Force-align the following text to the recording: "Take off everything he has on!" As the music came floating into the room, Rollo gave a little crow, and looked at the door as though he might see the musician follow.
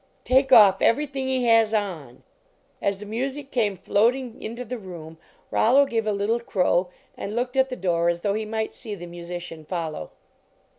"Take 0.23 0.51
off 0.51 0.81
everything 0.81 1.27
he 1.27 1.45
has 1.45 1.75
on!" 1.75 2.23
As 2.81 2.97
the 2.97 3.05
music 3.05 3.51
came 3.51 3.77
floating 3.77 4.41
into 4.41 4.65
the 4.65 4.79
room, 4.79 5.19
Rollo 5.51 5.85
gave 5.85 6.07
a 6.07 6.11
little 6.11 6.39
crow, 6.39 6.89
and 7.15 7.35
looked 7.35 7.55
at 7.55 7.69
the 7.69 7.75
door 7.75 8.09
as 8.09 8.21
though 8.21 8.33
he 8.33 8.43
might 8.43 8.73
see 8.73 8.95
the 8.95 9.05
musician 9.05 9.63
follow. 9.63 10.09